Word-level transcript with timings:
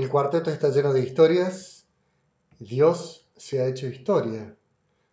El 0.00 0.08
cuarteto 0.08 0.50
está 0.50 0.70
lleno 0.70 0.94
de 0.94 1.02
historias. 1.02 1.86
Dios 2.58 3.28
se 3.36 3.60
ha 3.60 3.66
hecho 3.66 3.86
historia. 3.86 4.56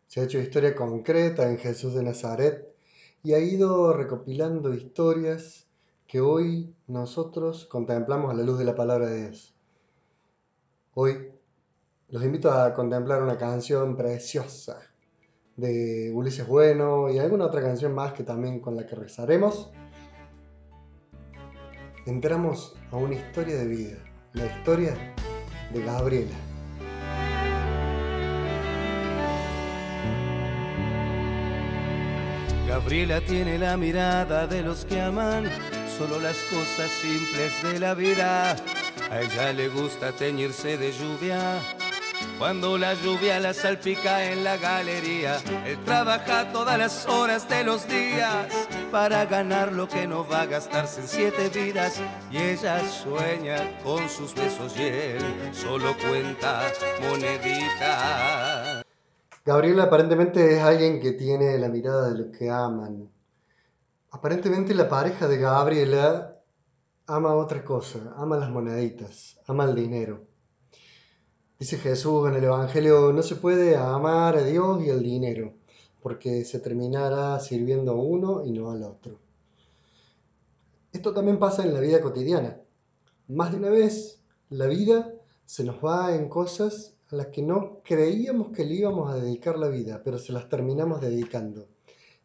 Se 0.08 0.22
ha 0.22 0.24
hecho 0.24 0.40
historia 0.40 0.74
concreta 0.76 1.50
en 1.50 1.58
Jesús 1.58 1.94
de 1.94 2.04
Nazaret 2.04 2.74
y 3.22 3.34
ha 3.34 3.40
ido 3.40 3.92
recopilando 3.92 4.74
historias 4.74 5.68
que 6.08 6.22
hoy 6.22 6.74
nosotros 6.88 7.66
contemplamos 7.66 8.32
a 8.32 8.34
la 8.34 8.44
luz 8.44 8.60
de 8.60 8.64
la 8.64 8.76
palabra 8.76 9.08
de 9.08 9.24
Dios. 9.24 9.54
Hoy 10.94 11.34
los 12.08 12.24
invito 12.24 12.50
a 12.50 12.74
contemplar 12.74 13.22
una 13.22 13.38
canción 13.38 13.98
preciosa 13.98 14.80
de 15.58 16.14
Ulises 16.16 16.48
Bueno 16.48 17.10
y 17.10 17.20
alguna 17.20 17.48
otra 17.48 17.62
canción 17.62 17.94
más 17.94 18.14
que 18.14 18.24
también 18.24 18.62
con 18.62 18.78
la 18.78 18.86
que 18.86 18.96
rezaremos. 18.96 19.70
Entramos 22.06 22.74
a 22.90 22.96
una 22.96 23.16
historia 23.16 23.58
de 23.58 23.68
vida, 23.68 24.07
la 24.38 24.46
historia 24.46 24.96
de 25.72 25.84
Gabriela. 25.84 26.36
Gabriela 32.68 33.22
tiene 33.22 33.58
la 33.58 33.78
mirada 33.78 34.46
de 34.46 34.62
los 34.62 34.86
que 34.86 35.02
aman 35.02 35.50
solo 35.98 36.20
las 36.20 36.38
cosas 36.52 36.92
simples 36.92 37.64
de 37.64 37.80
la 37.80 37.96
vida. 37.96 38.56
A 39.10 39.22
ella 39.22 39.54
le 39.54 39.70
gusta 39.70 40.12
teñirse 40.12 40.78
de 40.78 40.92
lluvia. 40.92 41.60
Cuando 42.38 42.78
la 42.78 42.94
lluvia 42.94 43.40
la 43.40 43.54
salpica 43.54 44.32
en 44.32 44.44
la 44.44 44.58
galería, 44.58 45.38
él 45.66 45.78
trabaja 45.86 46.52
todas 46.52 46.78
las 46.78 47.08
horas 47.08 47.50
de 47.50 47.64
los 47.64 47.88
días 47.88 48.48
para 48.92 49.26
ganar 49.26 49.74
lo 49.74 49.88
que 49.88 50.08
no 50.08 50.28
va 50.28 50.42
a 50.42 50.46
gastarse 50.46 51.02
en 51.02 51.08
siete 51.08 51.50
vidas. 51.50 52.02
Y 52.32 52.38
ella 52.38 52.80
sueña 52.88 53.58
con 53.84 54.08
sus 54.10 54.34
besos 54.34 54.78
y 54.78 54.84
él 54.84 55.22
solo 55.52 55.96
cuenta 55.98 56.64
moneditas. 57.02 58.84
Gabriela 59.46 59.84
aparentemente 59.84 60.56
es 60.56 60.62
alguien 60.62 61.00
que 61.00 61.14
tiene 61.14 61.58
la 61.58 61.70
mirada 61.70 62.10
de 62.10 62.18
los 62.18 62.38
que 62.38 62.50
aman. 62.50 63.10
Aparentemente 64.12 64.74
la 64.74 64.90
pareja 64.90 65.28
de 65.28 65.38
Gabriela 65.38 66.38
ama 67.08 67.36
otra 67.36 67.64
cosa, 67.64 68.14
ama 68.18 68.38
las 68.38 68.50
moneditas, 68.50 69.40
ama 69.48 69.66
el 69.66 69.76
dinero. 69.76 70.26
Dice 71.60 71.78
Jesús 71.78 72.30
en 72.30 72.36
el 72.36 72.44
Evangelio, 72.44 73.12
no 73.14 73.24
se 73.24 73.36
puede 73.36 73.76
amar 73.76 74.36
a 74.36 74.44
Dios 74.44 74.84
y 74.84 74.92
al 74.92 75.02
dinero, 75.02 75.54
porque 76.02 76.46
se 76.46 76.60
terminará 76.60 77.40
sirviendo 77.40 77.92
a 77.92 77.96
uno 77.96 78.46
y 78.46 78.52
no 78.52 78.72
al 78.72 78.84
otro. 78.84 79.20
Esto 80.92 81.14
también 81.14 81.40
pasa 81.40 81.64
en 81.64 81.74
la 81.74 81.80
vida 81.80 82.02
cotidiana. 82.02 82.60
Más 83.28 83.52
de 83.52 83.58
una 83.58 83.70
vez, 83.70 84.22
la 84.50 84.68
vida 84.68 85.14
se 85.46 85.64
nos 85.64 85.84
va 85.84 86.16
en 86.16 86.30
cosas 86.30 86.96
a 87.12 87.16
las 87.16 87.28
que 87.28 87.42
no 87.42 87.82
creíamos 87.84 88.50
que 88.50 88.66
le 88.66 88.76
íbamos 88.76 89.12
a 89.12 89.16
dedicar 89.16 89.58
la 89.58 89.68
vida, 89.70 90.02
pero 90.04 90.18
se 90.18 90.34
las 90.34 90.50
terminamos 90.50 91.02
dedicando. 91.02 91.68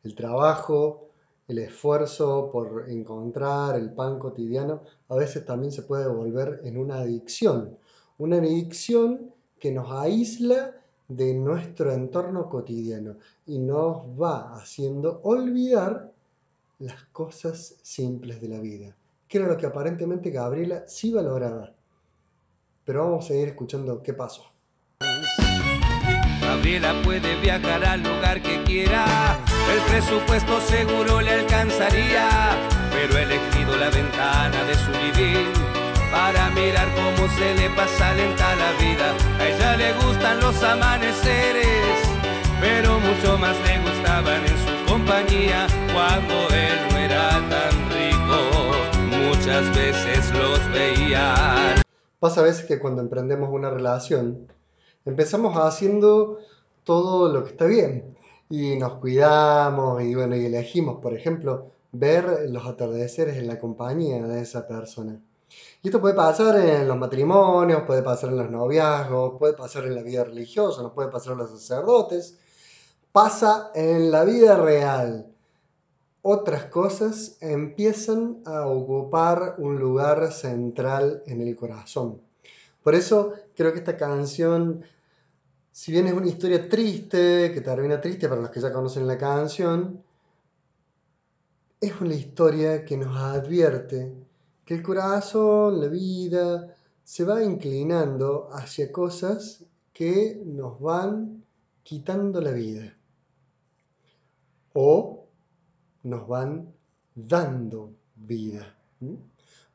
El 0.02 0.14
trabajo, 0.14 1.10
el 1.48 1.58
esfuerzo 1.58 2.50
por 2.52 2.88
encontrar 2.88 3.76
el 3.76 3.92
pan 3.92 4.18
cotidiano, 4.18 4.82
a 5.08 5.16
veces 5.16 5.44
también 5.44 5.72
se 5.72 5.82
puede 5.82 6.08
volver 6.08 6.60
en 6.64 6.78
una 6.78 6.98
adicción. 6.98 7.78
Una 8.18 8.36
adicción 8.36 9.32
que 9.58 9.72
nos 9.72 9.90
aísla 9.92 10.81
de 11.16 11.34
nuestro 11.34 11.92
entorno 11.92 12.48
cotidiano 12.48 13.16
y 13.46 13.58
nos 13.58 14.06
va 14.20 14.54
haciendo 14.54 15.20
olvidar 15.22 16.10
las 16.78 17.04
cosas 17.12 17.76
simples 17.82 18.40
de 18.40 18.48
la 18.48 18.60
vida, 18.60 18.96
que 19.28 19.38
era 19.38 19.46
lo 19.46 19.56
que 19.56 19.66
aparentemente 19.66 20.30
Gabriela 20.30 20.84
sí 20.86 21.12
valoraba. 21.12 21.72
Pero 22.84 23.04
vamos 23.04 23.24
a 23.24 23.28
seguir 23.28 23.48
escuchando 23.48 24.02
qué 24.02 24.14
pasó. 24.14 24.42
Gabriela 26.40 27.00
puede 27.04 27.40
viajar 27.40 27.84
al 27.84 28.02
lugar 28.02 28.42
que 28.42 28.62
quiera, 28.64 29.38
el 29.72 29.80
presupuesto 29.90 30.60
seguro 30.60 31.20
le 31.20 31.30
alcanzaría, 31.30 32.56
pero 32.90 33.18
he 33.18 33.22
elegido 33.22 33.76
la 33.76 33.90
ventana 33.90 34.64
de 34.64 34.74
su 34.74 34.90
living 34.90 35.61
para 36.22 36.50
mirar 36.50 36.88
cómo 36.94 37.28
se 37.36 37.52
le 37.56 37.68
pasa 37.70 38.14
lenta 38.14 38.54
la 38.54 38.70
vida. 38.84 39.08
A 39.40 39.48
ella 39.48 39.76
le 39.76 39.92
gustan 39.94 40.38
los 40.38 40.62
amaneceres, 40.62 41.98
pero 42.60 43.00
mucho 43.00 43.36
más 43.38 43.56
le 43.66 43.74
gustaban 43.86 44.40
en 44.50 44.56
su 44.64 44.74
compañía 44.92 45.66
cuando 45.92 46.34
él 46.64 46.78
no 46.90 46.96
era 46.96 47.28
tan 47.54 47.74
rico. 47.98 48.38
Muchas 49.26 49.64
veces 49.74 50.32
los 50.38 50.60
veía. 50.70 51.82
Pasa 52.20 52.40
a 52.40 52.44
veces 52.44 52.66
que 52.66 52.78
cuando 52.78 53.02
emprendemos 53.02 53.50
una 53.50 53.70
relación, 53.70 54.46
empezamos 55.04 55.56
haciendo 55.56 56.38
todo 56.84 57.32
lo 57.32 57.42
que 57.42 57.50
está 57.50 57.66
bien 57.66 58.16
y 58.48 58.76
nos 58.76 58.94
cuidamos 59.00 60.00
y 60.04 60.14
bueno, 60.14 60.36
y 60.36 60.46
elegimos, 60.46 61.00
por 61.00 61.14
ejemplo, 61.14 61.72
ver 61.90 62.48
los 62.48 62.64
atardeceres 62.64 63.38
en 63.38 63.48
la 63.48 63.58
compañía 63.58 64.22
de 64.22 64.40
esa 64.40 64.68
persona. 64.68 65.20
Y 65.82 65.88
esto 65.88 66.00
puede 66.00 66.14
pasar 66.14 66.56
en 66.60 66.86
los 66.86 66.96
matrimonios, 66.96 67.82
puede 67.82 68.02
pasar 68.02 68.30
en 68.30 68.36
los 68.36 68.50
noviazgos, 68.50 69.38
puede 69.38 69.54
pasar 69.54 69.84
en 69.84 69.96
la 69.96 70.02
vida 70.02 70.22
religiosa, 70.22 70.80
no 70.80 70.94
puede 70.94 71.08
pasar 71.08 71.32
en 71.32 71.38
los 71.38 71.50
sacerdotes, 71.50 72.38
pasa 73.10 73.72
en 73.74 74.12
la 74.12 74.24
vida 74.24 74.56
real. 74.56 75.26
Otras 76.22 76.66
cosas 76.66 77.36
empiezan 77.40 78.42
a 78.44 78.66
ocupar 78.68 79.56
un 79.58 79.80
lugar 79.80 80.32
central 80.32 81.24
en 81.26 81.40
el 81.40 81.56
corazón. 81.56 82.20
Por 82.84 82.94
eso 82.94 83.32
creo 83.56 83.72
que 83.72 83.80
esta 83.80 83.96
canción, 83.96 84.84
si 85.72 85.90
bien 85.90 86.06
es 86.06 86.12
una 86.12 86.28
historia 86.28 86.68
triste, 86.68 87.50
que 87.52 87.60
termina 87.60 88.00
triste 88.00 88.28
para 88.28 88.40
los 88.40 88.50
que 88.50 88.60
ya 88.60 88.72
conocen 88.72 89.08
la 89.08 89.18
canción, 89.18 90.00
es 91.80 92.00
una 92.00 92.14
historia 92.14 92.84
que 92.84 92.96
nos 92.96 93.16
advierte 93.16 94.14
que 94.64 94.74
el 94.74 94.82
corazón, 94.82 95.80
la 95.80 95.88
vida, 95.88 96.76
se 97.04 97.24
va 97.24 97.42
inclinando 97.42 98.48
hacia 98.52 98.92
cosas 98.92 99.64
que 99.92 100.40
nos 100.44 100.80
van 100.80 101.44
quitando 101.82 102.40
la 102.40 102.52
vida 102.52 102.96
o 104.72 105.26
nos 106.04 106.26
van 106.26 106.72
dando 107.14 107.92
vida. 108.16 108.74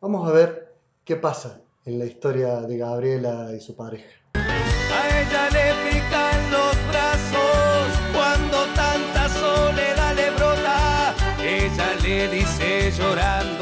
Vamos 0.01 0.27
a 0.27 0.31
ver 0.31 0.75
qué 1.03 1.15
pasa 1.15 1.61
en 1.85 1.99
la 1.99 2.05
historia 2.05 2.61
de 2.61 2.77
Gabriela 2.77 3.53
y 3.55 3.59
su 3.59 3.75
pareja. 3.75 4.09
A 4.33 5.21
ella 5.21 5.49
le 5.49 5.91
pican 5.91 6.51
los 6.51 6.75
brazos 6.87 7.87
cuando 8.13 8.57
tanta 8.75 9.29
soledad 9.29 10.15
le 10.15 10.31
brota. 10.31 11.15
Ella 11.39 11.95
le 12.01 12.29
dice 12.29 12.91
llorando, 12.97 13.56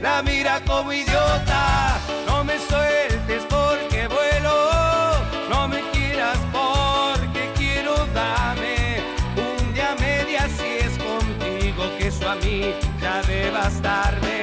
la 0.00 0.22
mira 0.22 0.60
como 0.66 0.92
idiota. 0.92 1.98
No 2.26 2.44
me 2.44 2.58
sueltes 2.58 3.42
porque 3.48 4.06
vuelo, 4.08 5.12
no 5.48 5.68
me 5.68 5.80
quieras 5.90 6.38
porque 6.52 7.50
quiero 7.56 7.94
dame 8.14 9.00
un 9.36 9.74
día 9.74 9.94
media 9.98 10.48
si 10.48 10.86
es 10.86 10.94
contigo 10.98 11.84
que 11.98 12.08
eso 12.08 12.28
a 12.28 12.36
mí 12.36 12.74
ya 13.00 13.22
bastarme. 13.52 14.42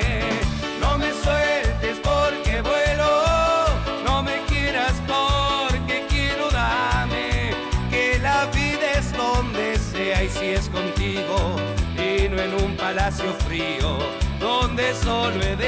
No 0.80 0.98
me 0.98 1.12
sueltes 1.24 1.98
porque 2.04 2.62
vuelo, 2.62 3.66
no 4.06 4.24
me 4.24 4.42
quieras 4.48 4.94
porque 5.08 6.06
quiero 6.10 6.50
dame 6.50 7.52
que 7.90 8.20
la 8.20 8.46
vida 8.48 8.92
es 8.98 9.12
donde 9.14 9.78
sea 9.78 10.24
y 10.24 10.30
si 10.30 10.48
es 10.48 10.68
contigo 10.70 11.38
y 11.98 12.28
no 12.30 12.42
en 12.42 12.54
un 12.64 12.76
palacio 12.76 13.34
frío 13.48 14.25
donde. 14.76 15.66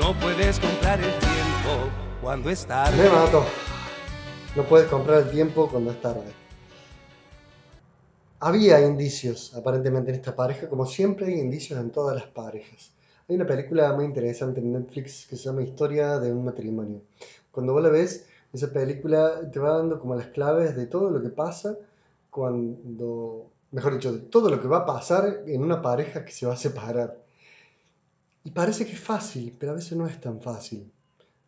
No 0.00 0.18
puedes 0.18 0.58
comprar 0.58 0.98
el 0.98 1.12
tiempo 1.18 1.90
cuando 2.20 2.50
es 2.50 2.66
tarde. 2.66 2.96
Me 2.96 3.08
mato. 3.08 3.44
No 4.56 4.64
puedes 4.64 4.88
comprar 4.88 5.22
el 5.22 5.30
tiempo 5.30 5.68
cuando 5.68 5.92
es 5.92 6.00
tarde. 6.00 6.32
Había 8.40 8.80
indicios, 8.80 9.54
aparentemente, 9.54 10.10
en 10.10 10.16
esta 10.16 10.34
pareja, 10.34 10.68
como 10.68 10.86
siempre 10.86 11.26
hay 11.26 11.38
indicios 11.38 11.78
en 11.78 11.90
todas 11.90 12.16
las 12.16 12.26
parejas. 12.26 12.90
Hay 13.28 13.36
una 13.36 13.46
película 13.46 13.92
muy 13.92 14.06
interesante 14.06 14.60
en 14.60 14.72
Netflix 14.72 15.26
que 15.28 15.36
se 15.36 15.44
llama 15.44 15.62
Historia 15.62 16.18
de 16.18 16.32
un 16.32 16.44
matrimonio. 16.44 17.02
Cuando 17.52 17.72
vos 17.72 17.82
la 17.82 17.90
ves, 17.90 18.26
esa 18.52 18.72
película 18.72 19.48
te 19.52 19.60
va 19.60 19.76
dando 19.76 20.00
como 20.00 20.16
las 20.16 20.28
claves 20.28 20.74
de 20.74 20.86
todo 20.86 21.10
lo 21.10 21.22
que 21.22 21.28
pasa 21.28 21.76
cuando, 22.30 23.52
mejor 23.72 23.94
dicho, 23.94 24.12
de 24.12 24.18
todo 24.20 24.50
lo 24.50 24.60
que 24.60 24.68
va 24.68 24.78
a 24.78 24.86
pasar 24.86 25.42
en 25.46 25.62
una 25.62 25.80
pareja 25.82 26.24
que 26.24 26.32
se 26.32 26.46
va 26.46 26.54
a 26.54 26.56
separar. 26.56 27.16
Y 28.44 28.50
parece 28.50 28.86
que 28.86 28.92
es 28.92 29.00
fácil, 29.00 29.54
pero 29.58 29.72
a 29.72 29.74
veces 29.76 29.96
no 29.96 30.06
es 30.06 30.20
tan 30.20 30.40
fácil. 30.40 30.90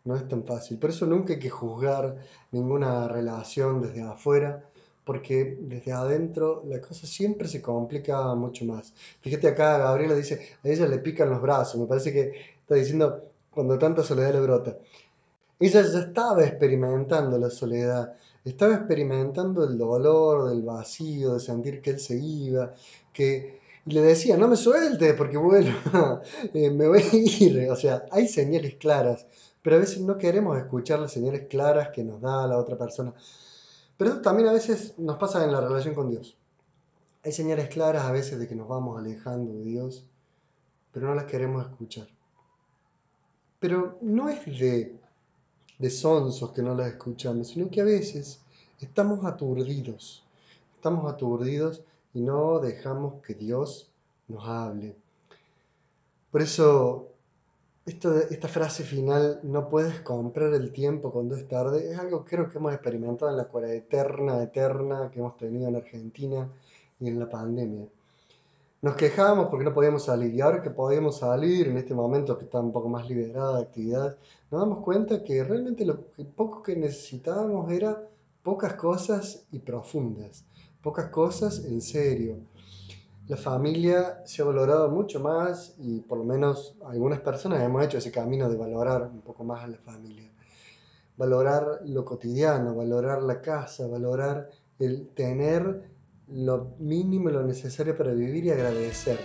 No 0.04 0.16
es 0.16 0.28
tan 0.28 0.44
fácil. 0.44 0.78
Por 0.78 0.90
eso 0.90 1.06
nunca 1.06 1.32
hay 1.32 1.38
que 1.38 1.50
juzgar 1.50 2.16
ninguna 2.50 3.08
relación 3.08 3.80
desde 3.80 4.02
afuera, 4.02 4.64
porque 5.04 5.56
desde 5.60 5.92
adentro 5.92 6.62
la 6.66 6.80
cosa 6.80 7.06
siempre 7.06 7.48
se 7.48 7.62
complica 7.62 8.34
mucho 8.34 8.64
más. 8.64 8.94
Fíjate 9.20 9.48
acá, 9.48 9.78
Gabriela 9.78 10.14
dice, 10.14 10.56
a 10.62 10.68
ella 10.68 10.86
le 10.86 10.98
pican 10.98 11.30
los 11.30 11.40
brazos, 11.40 11.80
me 11.80 11.86
parece 11.86 12.12
que 12.12 12.32
está 12.60 12.74
diciendo 12.74 13.24
cuando 13.50 13.78
tanta 13.78 14.02
soledad 14.02 14.32
le 14.32 14.40
brota. 14.40 14.76
Ella 15.58 15.82
ya 15.82 16.00
estaba 16.00 16.44
experimentando 16.44 17.38
la 17.38 17.50
soledad, 17.50 18.16
estaba 18.44 18.74
experimentando 18.74 19.64
el 19.64 19.78
dolor 19.78 20.50
del 20.50 20.62
vacío, 20.62 21.34
de 21.34 21.40
sentir 21.40 21.80
que 21.80 21.90
él 21.90 22.00
se 22.00 22.18
iba, 22.18 22.74
que 23.12 23.62
y 23.84 23.94
le 23.94 24.00
decía, 24.00 24.36
no 24.36 24.46
me 24.46 24.56
suelte 24.56 25.14
porque 25.14 25.36
bueno, 25.36 25.74
eh, 26.54 26.70
me 26.70 26.86
voy 26.86 27.00
a 27.00 27.16
ir. 27.16 27.70
O 27.70 27.76
sea, 27.76 28.06
hay 28.10 28.28
señales 28.28 28.76
claras, 28.76 29.26
pero 29.60 29.76
a 29.76 29.80
veces 29.80 30.00
no 30.00 30.18
queremos 30.18 30.56
escuchar 30.56 31.00
las 31.00 31.12
señales 31.12 31.46
claras 31.48 31.90
que 31.90 32.04
nos 32.04 32.20
da 32.20 32.46
la 32.46 32.58
otra 32.58 32.78
persona. 32.78 33.12
Pero 33.96 34.12
eso 34.12 34.20
también 34.20 34.48
a 34.48 34.52
veces 34.52 34.94
nos 34.98 35.18
pasa 35.18 35.44
en 35.44 35.52
la 35.52 35.60
relación 35.60 35.94
con 35.94 36.10
Dios. 36.10 36.36
Hay 37.24 37.32
señales 37.32 37.68
claras 37.68 38.04
a 38.04 38.12
veces 38.12 38.38
de 38.38 38.48
que 38.48 38.54
nos 38.54 38.68
vamos 38.68 38.98
alejando 38.98 39.52
de 39.52 39.64
Dios, 39.64 40.06
pero 40.92 41.08
no 41.08 41.14
las 41.14 41.24
queremos 41.24 41.64
escuchar. 41.64 42.08
Pero 43.58 43.98
no 44.00 44.28
es 44.28 44.44
de, 44.46 44.96
de 45.82 45.90
sonsos 45.90 46.52
que 46.52 46.62
no 46.62 46.76
las 46.76 46.92
escuchamos, 46.92 47.48
sino 47.48 47.68
que 47.68 47.80
a 47.80 47.84
veces 47.84 48.38
estamos 48.80 49.24
aturdidos. 49.24 50.22
Estamos 50.76 51.12
aturdidos 51.12 51.82
y 52.14 52.20
no 52.20 52.60
dejamos 52.60 53.20
que 53.22 53.34
Dios 53.34 53.90
nos 54.28 54.46
hable. 54.46 54.94
Por 56.30 56.40
eso, 56.40 57.08
esta 57.84 58.46
frase 58.46 58.84
final, 58.84 59.40
no 59.42 59.68
puedes 59.68 59.98
comprar 60.02 60.54
el 60.54 60.72
tiempo 60.72 61.10
cuando 61.10 61.34
es 61.34 61.48
tarde, 61.48 61.90
es 61.90 61.98
algo 61.98 62.24
que 62.24 62.36
creo 62.36 62.48
que 62.48 62.58
hemos 62.58 62.72
experimentado 62.72 63.32
en 63.32 63.38
la 63.38 63.48
cuarentena 63.48 64.04
eterna, 64.04 64.42
eterna 64.44 65.10
que 65.10 65.18
hemos 65.18 65.36
tenido 65.36 65.66
en 65.66 65.74
Argentina 65.74 66.48
y 67.00 67.08
en 67.08 67.18
la 67.18 67.28
pandemia. 67.28 67.88
Nos 68.82 68.96
quejábamos 68.96 69.46
porque 69.46 69.64
no 69.64 69.72
podíamos 69.72 70.04
salir 70.04 70.34
y 70.34 70.40
ahora 70.40 70.60
que 70.60 70.70
podíamos 70.70 71.18
salir, 71.18 71.68
en 71.68 71.78
este 71.78 71.94
momento 71.94 72.36
que 72.36 72.44
está 72.44 72.60
un 72.60 72.72
poco 72.72 72.88
más 72.88 73.08
liberada 73.08 73.56
de 73.56 73.62
actividad, 73.62 74.16
nos 74.50 74.60
damos 74.60 74.80
cuenta 74.84 75.22
que 75.22 75.42
realmente 75.44 75.84
lo 75.84 76.00
poco 76.36 76.62
que 76.62 76.76
necesitábamos 76.76 77.70
era 77.70 78.02
pocas 78.42 78.74
cosas 78.74 79.46
y 79.52 79.60
profundas 79.60 80.44
pocas 80.82 81.10
cosas 81.10 81.64
en 81.64 81.80
serio. 81.80 82.38
La 83.28 83.36
familia 83.36 84.20
se 84.26 84.42
ha 84.42 84.44
valorado 84.44 84.90
mucho 84.90 85.20
más 85.20 85.74
y 85.78 86.00
por 86.00 86.18
lo 86.18 86.24
menos 86.24 86.76
algunas 86.84 87.20
personas 87.20 87.62
hemos 87.62 87.84
hecho 87.84 87.98
ese 87.98 88.10
camino 88.10 88.50
de 88.50 88.56
valorar 88.56 89.02
un 89.02 89.20
poco 89.20 89.44
más 89.44 89.62
a 89.62 89.68
la 89.68 89.78
familia. 89.78 90.28
Valorar 91.16 91.82
lo 91.84 92.04
cotidiano, 92.04 92.74
valorar 92.74 93.22
la 93.22 93.40
casa, 93.40 93.86
valorar 93.86 94.50
el 94.80 95.08
tener 95.14 95.91
lo 96.34 96.74
mínimo 96.78 97.30
y 97.30 97.32
lo 97.32 97.42
necesario 97.42 97.96
para 97.96 98.12
vivir 98.12 98.44
y 98.44 98.50
agradecer. 98.50 99.18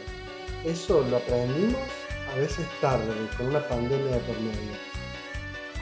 Eso 0.66 1.06
lo 1.10 1.18
aprendimos 1.18 1.82
a 2.34 2.40
veces 2.40 2.66
tarde, 2.82 3.06
con 3.38 3.48
una 3.48 3.66
pandemia 3.68 4.12
de 4.12 4.20
por 4.20 4.40
medio. 4.40 4.74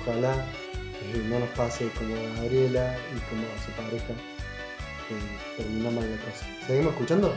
Ojalá 0.01 0.45
no 1.29 1.39
nos 1.39 1.49
pase 1.49 1.89
como 1.97 2.15
a 2.15 2.41
Gabriela 2.41 2.95
y 3.15 3.19
como 3.29 3.43
a 3.43 3.63
su 3.63 3.71
pareja 3.71 4.13
que 5.07 5.83
la 5.83 5.89
cosa. 5.91 6.45
¿Seguimos 6.67 6.93
escuchando? 6.93 7.33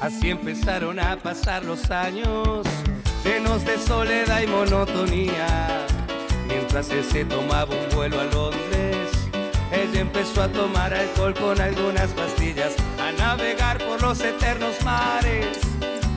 Así 0.00 0.30
empezaron 0.30 1.00
a 1.00 1.16
pasar 1.16 1.64
los 1.64 1.90
años, 1.90 2.66
llenos 3.24 3.64
de 3.64 3.78
soledad 3.78 4.42
y 4.42 4.46
monotonía. 4.46 5.86
Mientras 6.46 6.90
él 6.90 7.04
se 7.04 7.24
tomaba 7.24 7.74
un 7.74 7.96
vuelo 7.96 8.20
a 8.20 8.24
Londres, 8.24 8.67
ella 9.72 10.00
empezó 10.00 10.42
a 10.42 10.48
tomar 10.48 10.92
alcohol 10.94 11.34
con 11.34 11.60
algunas 11.60 12.10
pastillas, 12.12 12.74
a 12.98 13.12
navegar 13.12 13.78
por 13.86 14.02
los 14.02 14.20
eternos 14.20 14.74
mares, 14.84 15.58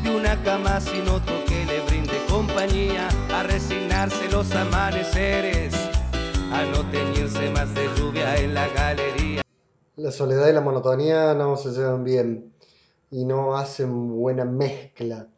de 0.04 0.16
una 0.16 0.42
cama 0.44 0.80
sin 0.80 1.08
otro 1.08 1.34
que 1.46 1.66
le 1.66 1.82
brinde 1.82 2.18
compañía, 2.30 3.08
a 3.34 3.44
resignarse 3.44 4.30
los 4.32 4.52
amaneceres 4.52 5.74
a 6.52 6.66
no 6.66 6.90
teñirse 6.92 7.50
más 7.52 7.74
de 7.74 7.88
lluvia 7.96 8.36
en 8.36 8.54
la 8.54 8.68
galería. 8.68 9.42
La 9.96 10.12
soledad 10.12 10.50
y 10.50 10.54
la 10.54 10.60
monotonía 10.60 11.34
no 11.34 11.56
se 11.56 11.72
llevan 11.72 12.04
bien 12.04 12.54
y 13.10 13.24
no 13.24 13.56
hacen 13.56 14.18
buena 14.18 14.44
mezcla. 14.44 15.30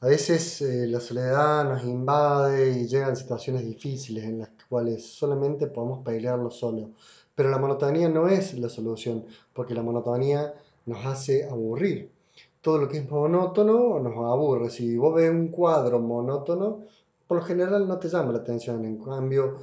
A 0.00 0.06
veces 0.06 0.62
eh, 0.62 0.86
la 0.86 1.00
soledad 1.00 1.64
nos 1.64 1.82
invade 1.82 2.70
y 2.70 2.86
llegan 2.86 3.16
situaciones 3.16 3.64
difíciles 3.64 4.22
en 4.24 4.38
las 4.38 4.50
cuales 4.68 5.04
solamente 5.04 5.66
podemos 5.66 6.04
pelearlo 6.04 6.52
solo. 6.52 6.90
Pero 7.34 7.50
la 7.50 7.58
monotonía 7.58 8.08
no 8.08 8.28
es 8.28 8.58
la 8.58 8.68
solución, 8.68 9.24
porque 9.52 9.74
la 9.74 9.82
monotonía 9.82 10.54
nos 10.86 11.04
hace 11.06 11.48
aburrir. 11.48 12.10
Todo 12.60 12.78
lo 12.78 12.88
que 12.88 12.98
es 12.98 13.10
monótono 13.10 13.98
nos 14.00 14.16
aburre. 14.16 14.70
Si 14.70 14.96
vos 14.96 15.14
ves 15.14 15.30
un 15.30 15.48
cuadro 15.48 16.00
monótono, 16.00 16.82
por 17.26 17.38
lo 17.38 17.44
general 17.44 17.88
no 17.88 17.98
te 17.98 18.08
llama 18.08 18.32
la 18.32 18.38
atención. 18.38 18.84
En 18.84 18.98
cambio, 18.98 19.58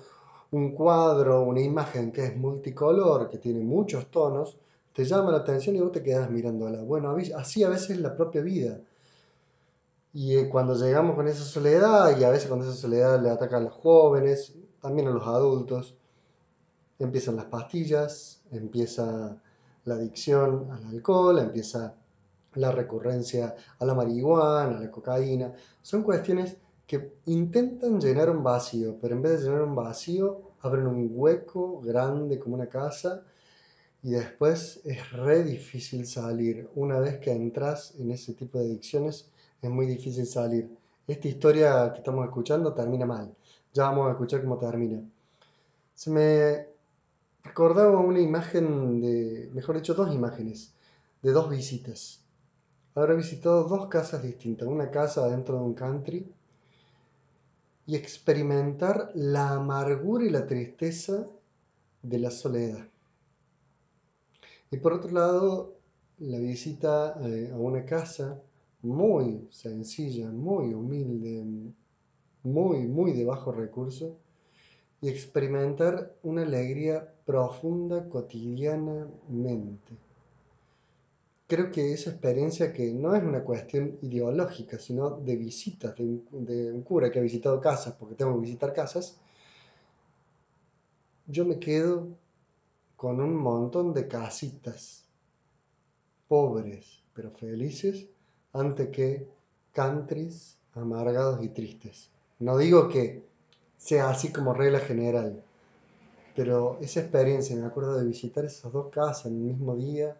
un 0.51 0.73
cuadro, 0.73 1.44
una 1.44 1.62
imagen 1.62 2.12
que 2.12 2.25
es 2.25 2.35
multicolor, 2.38 3.29
que 3.29 3.38
tiene 3.38 3.62
muchos 3.62 4.07
tonos, 4.12 4.57
te 4.94 5.06
llama 5.06 5.31
la 5.31 5.38
atención 5.38 5.75
y 5.75 5.79
vos 5.79 5.91
te 5.91 6.03
quedas 6.03 6.29
mirándola. 6.29 6.83
Bueno, 6.83 7.15
así 7.38 7.63
a 7.63 7.69
veces 7.69 7.97
la 8.00 8.15
propia 8.15 8.41
vida. 8.41 8.79
Y 10.13 10.35
eh, 10.35 10.50
cuando 10.50 10.75
llegamos 10.75 11.15
con 11.15 11.27
esa 11.27 11.44
soledad, 11.44 12.18
y 12.19 12.23
a 12.25 12.29
veces 12.29 12.47
cuando 12.47 12.65
esa 12.65 12.75
soledad 12.75 13.21
le 13.21 13.29
ataca 13.29 13.57
a 13.57 13.62
los 13.62 13.73
jóvenes, 13.73 14.56
también 14.81 15.07
a 15.07 15.12
los 15.12 15.25
adultos, 15.25 15.95
empiezan 17.03 17.36
las 17.36 17.45
pastillas, 17.45 18.42
empieza 18.51 19.38
la 19.86 19.95
adicción 19.95 20.69
al 20.71 20.86
alcohol, 20.88 21.39
empieza 21.39 21.95
la 22.56 22.71
recurrencia 22.71 23.56
a 23.80 23.86
la 23.86 23.94
marihuana, 23.94 24.77
a 24.77 24.81
la 24.81 24.92
cocaína. 24.92 25.53
Son 25.81 26.03
cuestiones 26.03 26.57
que 26.86 27.13
intentan 27.25 28.00
llenar 28.00 28.30
un 28.30 28.44
vacío, 28.44 28.98
pero 29.01 29.15
en 29.15 29.21
vez 29.21 29.39
de 29.39 29.45
llenar 29.48 29.63
un 29.63 29.75
vacío, 29.75 30.42
abren 30.62 30.88
un 30.88 31.09
hueco 31.13 31.80
grande 31.81 32.38
como 32.38 32.56
una 32.56 32.68
casa 32.68 33.24
y 34.04 34.12
después 34.12 34.81
es 34.83 35.12
re 35.12 35.44
difícil 35.44 36.06
salir. 36.06 36.69
Una 36.75 37.00
vez 37.00 37.19
que 37.19 37.31
entras 37.31 37.94
en 37.97 38.12
ese 38.12 38.33
tipo 38.33 38.59
de 38.59 38.65
adicciones, 38.65 39.30
es 39.62 39.69
muy 39.69 39.86
difícil 39.86 40.25
salir. 40.25 40.69
Esta 41.07 41.27
historia 41.27 41.92
que 41.94 42.00
estamos 42.00 42.25
escuchando 42.25 42.74
termina 42.74 43.06
mal. 43.06 43.33
Ya 43.74 43.83
vamos 43.83 44.07
a 44.07 44.12
escuchar 44.12 44.42
cómo 44.42 44.57
termina. 44.57 45.01
Se 45.94 46.09
me 46.09 46.70
recordaba 47.44 48.00
una 48.00 48.20
imagen 48.20 49.02
de, 49.02 49.50
mejor 49.54 49.76
dicho, 49.76 49.94
dos 49.94 50.14
imágenes 50.14 50.74
de 51.22 51.32
dos 51.32 51.50
visitas. 51.50 52.24
Habrá 52.96 53.14
visitado 53.14 53.64
dos 53.66 53.88
casas 53.88 54.24
distintas. 54.24 54.68
Una 54.68 54.92
casa 54.92 55.28
dentro 55.28 55.58
de 55.58 55.64
un 55.64 55.74
country 55.74 56.31
y 57.86 57.95
experimentar 57.95 59.12
la 59.16 59.56
amargura 59.56 60.26
y 60.26 60.30
la 60.30 60.45
tristeza 60.45 61.28
de 62.02 62.19
la 62.19 62.31
soledad. 62.31 62.88
Y 64.69 64.78
por 64.78 64.94
otro 64.94 65.12
lado, 65.12 65.76
la 66.19 66.38
visita 66.38 67.19
eh, 67.24 67.50
a 67.52 67.57
una 67.57 67.86
casa 67.86 68.42
muy 68.81 69.48
sencilla, 69.52 70.30
muy 70.30 70.74
humilde, 70.74 71.44
muy, 72.44 72.88
muy 72.88 73.12
de 73.14 73.26
bajo 73.26 73.52
recurso, 73.52 74.18
y 75.02 75.10
experimentar 75.10 76.16
una 76.24 76.44
alegría 76.44 77.14
profunda 77.26 78.08
cotidianamente 78.08 79.98
creo 81.52 81.70
que 81.70 81.92
esa 81.92 82.12
experiencia 82.12 82.72
que 82.72 82.94
no 82.94 83.14
es 83.14 83.22
una 83.22 83.44
cuestión 83.44 83.98
ideológica, 84.04 84.80
sino 84.80 85.10
de 85.10 85.36
visitas, 85.36 85.94
de 85.98 86.72
un, 86.72 86.81
cura 86.81 87.12
que 87.12 87.20
ha 87.20 87.22
visitado 87.22 87.60
casas, 87.60 87.94
porque 88.00 88.16
tengo 88.16 88.36
que 88.36 88.40
visitar 88.40 88.72
casas, 88.72 89.20
yo 91.28 91.44
me 91.44 91.60
quedo 91.60 92.08
con 92.96 93.20
un 93.20 93.36
montón 93.36 93.94
de 93.94 94.08
casitas, 94.08 95.04
pobres 96.30 97.04
pero 97.14 97.31
felices, 97.31 98.08
ante 98.54 98.90
que 98.90 99.28
countries 99.74 100.58
amargados 100.74 101.44
y 101.44 101.50
tristes. 101.50 102.12
No 102.40 102.58
digo 102.58 102.88
que 102.88 103.26
sea 103.81 104.09
así 104.09 104.31
como 104.31 104.54
regla 104.54 104.80
general, 104.80 105.42
pero 106.35 106.78
esa 106.81 107.00
experiencia, 107.00 107.56
me 107.56 107.66
acuerdo 107.66 107.97
de 107.97 108.06
visitar 108.06 108.45
esas 108.45 108.71
dos 108.71 108.88
casas 108.90 109.26
en 109.26 109.33
el 109.33 109.40
mismo 109.40 109.76
día, 109.76 110.16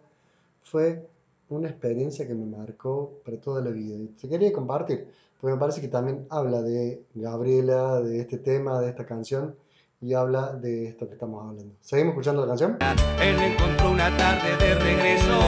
fue 0.64 1.06
una 1.48 1.68
experiencia 1.68 2.26
que 2.26 2.34
me 2.34 2.44
marcó 2.44 3.20
para 3.24 3.40
toda 3.40 3.62
la 3.62 3.70
vida. 3.70 3.96
Y 3.96 4.06
te 4.20 4.28
quería 4.28 4.52
compartir, 4.52 5.06
porque 5.40 5.54
me 5.54 5.60
parece 5.60 5.80
que 5.80 5.88
también 5.88 6.26
habla 6.28 6.60
de 6.60 7.04
Gabriela, 7.14 8.00
de 8.00 8.20
este 8.20 8.38
tema, 8.38 8.80
de 8.80 8.90
esta 8.90 9.06
canción, 9.06 9.54
y 10.00 10.14
habla 10.14 10.52
de 10.54 10.88
esto 10.88 11.06
que 11.06 11.14
estamos 11.14 11.46
hablando. 11.48 11.74
¿Seguimos 11.80 12.14
escuchando 12.14 12.42
la 12.42 12.48
canción? 12.48 12.78
Él 13.20 13.38
encontró 13.38 13.92
una 13.92 14.14
tarde 14.16 14.56
de 14.56 14.74
regreso. 14.74 15.38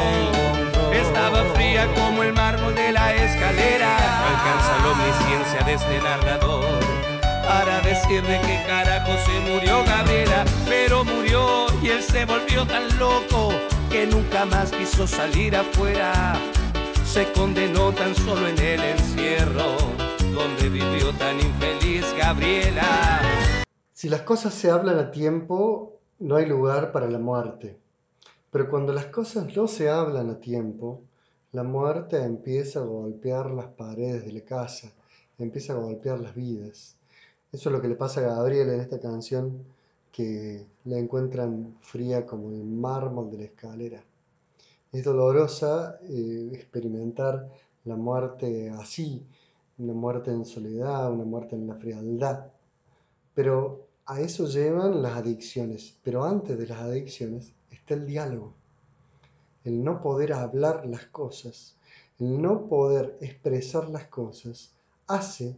Estaba 0.93 1.43
fría 1.55 1.93
como 1.95 2.23
el 2.23 2.33
mármol 2.33 2.75
de 2.77 2.93
la 2.93 3.13
escalera. 3.17 3.97
alcanza 4.31 4.79
la 4.85 4.93
omnisciencia 4.93 5.67
de 5.67 5.75
este 5.75 5.99
narrador. 5.99 6.84
Para 7.47 7.81
decirle 7.81 8.41
que 8.41 8.65
carajo 8.67 9.13
se 9.27 9.41
murió 9.41 9.85
Gabriela, 9.85 10.45
pero 10.67 11.05
murió 11.05 11.67
y 11.83 11.89
él 11.89 12.03
se 12.03 12.25
volvió 12.25 12.67
tan 12.67 12.99
loco 12.99 13.53
que 13.91 14.07
nunca 14.07 14.45
más 14.45 14.71
quiso 14.73 15.07
salir 15.07 15.55
afuera. 15.57 16.35
Se 17.05 17.31
condenó 17.33 17.93
tan 17.93 18.15
solo 18.15 18.49
en 18.49 18.59
el 18.59 18.81
encierro, 18.81 19.77
donde 20.33 20.69
vivió 20.69 21.13
tan 21.13 21.39
infeliz 21.41 22.05
Gabriela. 22.19 23.21
Si 23.93 24.09
las 24.09 24.23
cosas 24.23 24.55
se 24.55 24.71
hablan 24.71 24.99
a 24.99 25.11
tiempo, 25.11 26.01
no 26.19 26.37
hay 26.37 26.47
lugar 26.47 26.93
para 26.93 27.09
la 27.09 27.19
muerte. 27.19 27.79
Pero 28.51 28.69
cuando 28.71 28.93
las 28.93 29.07
cosas 29.07 29.55
no 29.57 29.67
se 29.67 29.89
hablan 29.89 30.31
a 30.31 30.41
tiempo, 30.41 31.03
la 31.53 31.63
muerte 31.63 32.23
empieza 32.23 32.81
a 32.81 32.85
golpear 32.85 33.51
las 33.51 33.67
paredes 33.67 34.25
de 34.25 34.33
la 34.33 34.41
casa, 34.41 34.93
empieza 35.39 35.73
a 35.73 35.77
golpear 35.77 36.19
las 36.19 36.35
vidas. 36.35 36.94
Eso 37.55 37.69
es 37.69 37.73
lo 37.73 37.81
que 37.81 37.87
le 37.87 37.95
pasa 37.95 38.19
a 38.19 38.35
Gabriel 38.35 38.69
en 38.71 38.81
esta 38.81 38.99
canción 38.99 39.65
que 40.11 40.67
la 40.87 40.99
encuentran 40.99 41.77
fría 41.83 42.27
como 42.27 42.51
el 42.51 42.65
mármol 42.65 43.31
de 43.31 43.39
la 43.39 43.45
escalera. 43.45 44.03
Es 44.91 45.05
dolorosa 45.05 46.01
eh, 46.03 46.51
experimentar 46.53 47.49
la 47.85 47.95
muerte 47.95 48.71
así, 48.71 49.25
una 49.79 49.93
muerte 49.93 50.33
en 50.33 50.45
soledad, 50.45 51.13
una 51.13 51.23
muerte 51.23 51.55
en 51.55 51.69
la 51.69 51.77
frialdad. 51.77 52.47
Pero 53.35 53.87
a 54.05 54.21
eso 54.21 54.49
llevan 54.49 55.01
las 55.01 55.13
adicciones. 55.13 55.97
Pero 56.03 56.25
antes 56.25 56.59
de 56.59 56.67
las 56.67 56.81
adicciones 56.81 57.53
está 57.71 57.95
el 57.95 58.05
diálogo. 58.05 58.53
El 59.63 59.85
no 59.85 60.03
poder 60.03 60.33
hablar 60.33 60.87
las 60.87 61.07
cosas, 61.07 61.77
el 62.19 62.43
no 62.43 62.67
poder 62.67 63.17
expresar 63.21 63.89
las 63.91 64.09
cosas, 64.09 64.75
hace 65.07 65.57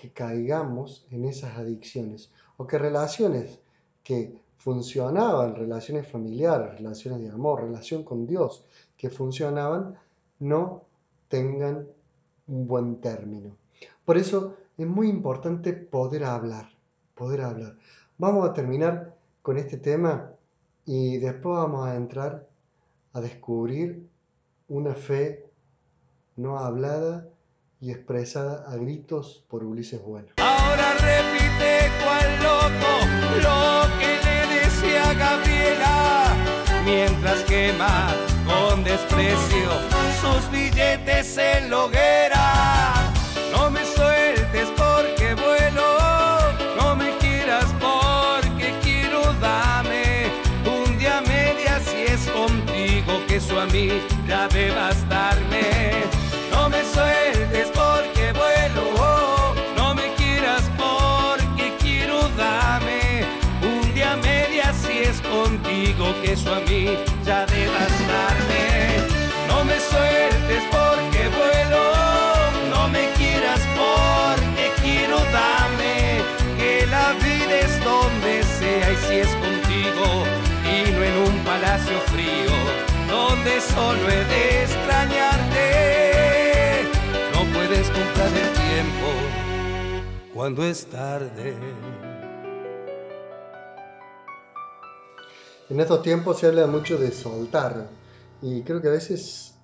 que 0.00 0.10
caigamos 0.10 1.06
en 1.10 1.24
esas 1.24 1.56
adicciones 1.56 2.30
o 2.56 2.66
que 2.66 2.78
relaciones 2.78 3.58
que 4.02 4.40
funcionaban, 4.56 5.54
relaciones 5.54 6.06
familiares, 6.08 6.78
relaciones 6.78 7.20
de 7.20 7.30
amor, 7.30 7.62
relación 7.62 8.04
con 8.04 8.26
Dios, 8.26 8.64
que 8.96 9.10
funcionaban, 9.10 9.96
no 10.40 10.82
tengan 11.28 11.86
un 12.46 12.66
buen 12.66 13.00
término. 13.00 13.56
Por 14.04 14.16
eso 14.16 14.56
es 14.76 14.86
muy 14.86 15.08
importante 15.08 15.72
poder 15.72 16.24
hablar, 16.24 16.68
poder 17.14 17.42
hablar. 17.42 17.76
Vamos 18.18 18.48
a 18.48 18.52
terminar 18.52 19.14
con 19.42 19.58
este 19.58 19.76
tema 19.76 20.32
y 20.84 21.18
después 21.18 21.56
vamos 21.56 21.86
a 21.86 21.96
entrar 21.96 22.48
a 23.12 23.20
descubrir 23.20 24.08
una 24.68 24.94
fe 24.94 25.46
no 26.36 26.58
hablada 26.58 27.27
y 27.80 27.90
expresada 27.90 28.64
a 28.68 28.76
gritos 28.76 29.44
por 29.48 29.64
Ulises 29.64 30.02
Bueno. 30.02 30.28
Ahora 30.36 30.94
repite 30.94 31.90
cual 32.02 32.42
loco 32.42 32.92
lo 33.42 33.98
que 33.98 34.18
le 34.24 34.60
decía 34.60 35.14
Gabriela, 35.14 36.34
mientras 36.84 37.44
quema 37.44 38.08
con 38.46 38.82
desprecio 38.82 39.70
sus 40.20 40.50
billetes 40.50 41.38
en 41.38 41.70
la 41.70 41.84
hoguera. 41.84 42.94
No 43.52 43.70
me 43.70 43.84
sueltes 43.84 44.68
porque 44.76 45.34
vuelo, 45.34 45.98
no 46.76 46.96
me 46.96 47.16
quieras 47.18 47.66
porque 47.80 48.74
quiero 48.82 49.20
dame 49.34 50.26
un 50.66 50.98
día 50.98 51.20
media 51.22 51.78
si 51.80 52.12
es 52.12 52.28
contigo 52.30 53.20
que 53.28 53.36
eso 53.36 53.60
a 53.60 53.66
mí 53.66 53.88
ya 54.26 54.48
debe 54.48 54.74
bastarme. 54.74 55.77
Donde 83.38 83.60
solo 83.60 84.08
he 84.08 84.24
de 84.24 84.62
extrañarte. 84.62 85.64
No 87.32 87.40
puedes 87.52 87.88
comprar 87.90 88.28
el 88.28 88.52
tiempo 88.52 89.08
cuando 90.34 90.64
es 90.64 90.86
tarde. 90.86 91.54
En 95.70 95.80
estos 95.80 96.02
tiempos 96.02 96.38
se 96.38 96.46
habla 96.46 96.66
mucho 96.66 96.98
de 96.98 97.12
soltar 97.12 97.88
y 98.42 98.62
creo 98.62 98.80
que 98.80 98.88
a 98.88 98.92
veces 98.92 99.54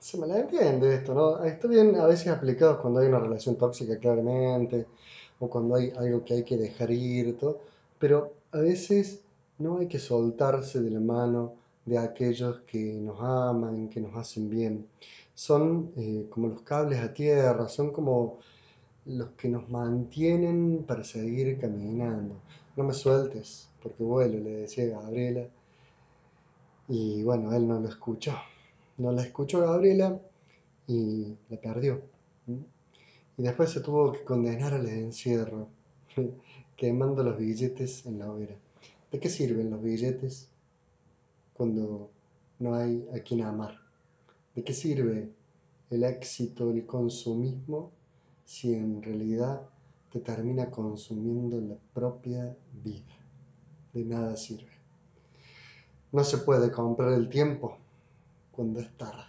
se 0.00 0.18
me 0.18 0.26
la 0.26 0.40
entiende 0.40 0.94
esto, 0.94 1.14
¿no? 1.14 1.44
Está 1.44 1.68
bien 1.68 1.96
a 1.96 2.06
veces 2.06 2.28
aplicado 2.28 2.82
cuando 2.82 3.00
hay 3.00 3.06
una 3.08 3.20
relación 3.20 3.56
tóxica 3.56 3.96
claramente 3.98 4.86
o 5.38 5.48
cuando 5.48 5.76
hay 5.76 5.92
algo 5.96 6.24
que 6.24 6.34
hay 6.34 6.42
que 6.42 6.56
dejar 6.56 6.90
ir, 6.90 7.38
todo, 7.38 7.60
pero 7.98 8.34
a 8.52 8.58
veces 8.58 9.20
no 9.58 9.78
hay 9.78 9.86
que 9.86 9.98
soltarse 9.98 10.82
de 10.82 10.90
la 10.90 11.00
mano 11.00 11.63
de 11.86 11.98
aquellos 11.98 12.60
que 12.66 12.94
nos 12.94 13.20
aman, 13.20 13.88
que 13.88 14.00
nos 14.00 14.16
hacen 14.16 14.48
bien. 14.48 14.86
Son 15.34 15.92
eh, 15.96 16.26
como 16.30 16.48
los 16.48 16.62
cables 16.62 17.00
a 17.00 17.12
tierra, 17.12 17.68
son 17.68 17.92
como 17.92 18.38
los 19.06 19.30
que 19.30 19.48
nos 19.48 19.68
mantienen 19.68 20.84
para 20.86 21.04
seguir 21.04 21.58
caminando. 21.58 22.36
No 22.76 22.84
me 22.84 22.94
sueltes, 22.94 23.68
porque 23.82 24.02
vuelo, 24.02 24.38
le 24.38 24.50
decía 24.62 24.86
Gabriela. 24.86 25.48
Y 26.88 27.22
bueno, 27.22 27.52
él 27.54 27.66
no 27.68 27.80
lo 27.80 27.88
escuchó. 27.88 28.34
No 28.98 29.12
la 29.12 29.22
escuchó 29.22 29.60
Gabriela 29.60 30.20
y 30.86 31.36
la 31.48 31.60
perdió. 31.60 32.02
Y 33.36 33.42
después 33.42 33.70
se 33.70 33.80
tuvo 33.80 34.12
que 34.12 34.22
condenar 34.24 34.74
al 34.74 34.86
encierro, 34.86 35.68
quemando 36.76 37.22
los 37.22 37.36
billetes 37.36 38.06
en 38.06 38.20
la 38.20 38.30
hoguera. 38.30 38.54
¿De 39.10 39.18
qué 39.18 39.28
sirven 39.28 39.70
los 39.70 39.82
billetes 39.82 40.48
cuando 41.54 42.10
no 42.58 42.74
hay 42.74 43.08
a 43.14 43.20
quien 43.20 43.42
amar? 43.42 43.78
¿De 44.54 44.62
qué 44.62 44.72
sirve 44.72 45.32
el 45.90 46.04
éxito, 46.04 46.70
el 46.70 46.84
consumismo, 46.86 47.92
si 48.44 48.74
en 48.74 49.02
realidad 49.02 49.62
te 50.12 50.20
termina 50.20 50.70
consumiendo 50.70 51.60
la 51.60 51.76
propia 51.92 52.56
vida? 52.84 53.14
De 53.92 54.04
nada 54.04 54.36
sirve. 54.36 54.72
No 56.12 56.22
se 56.22 56.38
puede 56.38 56.70
comprar 56.70 57.12
el 57.12 57.28
tiempo 57.28 57.78
cuando 58.52 58.80
es 58.80 58.96
tarde. 58.96 59.22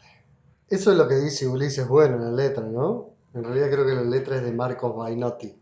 Eso 0.69 0.91
es 0.91 0.97
lo 0.97 1.07
que 1.07 1.15
dice 1.15 1.47
Ulises 1.47 1.87
Bueno 1.87 2.15
en 2.15 2.23
la 2.23 2.31
letra, 2.31 2.67
¿no? 2.67 3.09
En 3.33 3.43
realidad 3.43 3.69
creo 3.69 3.85
que 3.85 3.93
la 3.93 4.03
letra 4.03 4.37
es 4.37 4.43
de 4.43 4.51
Marcos 4.51 4.95
Bainotti. 4.95 5.55